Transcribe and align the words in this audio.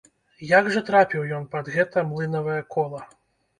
Як 0.51 0.69
жа 0.75 0.81
трапіў 0.87 1.27
ён 1.41 1.45
пад 1.53 1.71
гэта 1.77 2.07
млынавае 2.11 2.59
кола?! 2.75 3.07